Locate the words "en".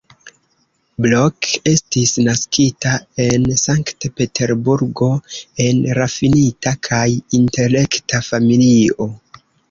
3.25-3.43, 5.65-5.83